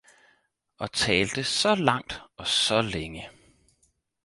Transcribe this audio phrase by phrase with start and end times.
[0.77, 3.29] og talte så langt og så længe